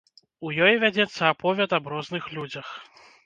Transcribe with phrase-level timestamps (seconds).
[0.45, 2.67] У ёй вядзецца аповяд аб розных людзях.